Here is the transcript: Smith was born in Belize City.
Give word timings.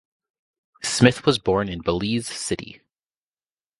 Smith 0.81 1.27
was 1.27 1.37
born 1.37 1.69
in 1.69 1.79
Belize 1.81 2.27
City. 2.27 2.81